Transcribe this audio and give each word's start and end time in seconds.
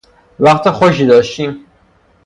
وقت 0.39 0.69
خوشی 0.71 1.05
داشتیم 1.07 1.65